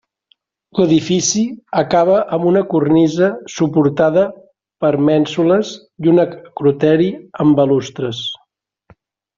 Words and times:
L'edifici 0.77 1.43
acaba 1.81 2.15
amb 2.37 2.47
una 2.53 2.63
cornisa 2.73 3.29
suportada 3.59 4.25
per 4.87 4.93
mènsules 5.11 5.77
i 6.09 6.15
un 6.15 6.27
acroteri 6.29 7.13
amb 7.47 7.63
balustres. 7.63 8.29